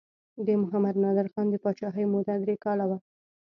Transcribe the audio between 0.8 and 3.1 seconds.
نادر خان د پاچاهۍ موده درې کاله وه.